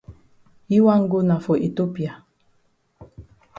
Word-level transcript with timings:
Yi 0.71 0.77
wan 0.85 1.01
go 1.11 1.19
na 1.27 1.35
for 1.43 1.57
Ethiopia. 1.67 2.11